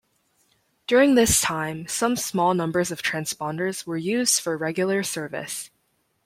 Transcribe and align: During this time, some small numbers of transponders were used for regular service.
During 0.87 1.13
this 1.13 1.41
time, 1.41 1.87
some 1.87 2.15
small 2.15 2.55
numbers 2.55 2.89
of 2.89 3.03
transponders 3.03 3.85
were 3.85 3.97
used 3.97 4.39
for 4.39 4.57
regular 4.57 5.03
service. 5.03 5.69